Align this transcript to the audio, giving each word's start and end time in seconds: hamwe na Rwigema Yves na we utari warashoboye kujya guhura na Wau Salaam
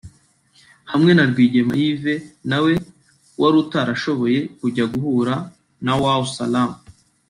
hamwe 0.91 1.11
na 1.13 1.23
Rwigema 1.29 1.73
Yves 1.87 2.23
na 2.49 2.57
we 2.63 2.71
utari 2.77 3.69
warashoboye 3.83 4.39
kujya 4.59 4.83
guhura 4.93 5.35
na 5.85 5.93
Wau 6.01 6.23
Salaam 6.39 6.73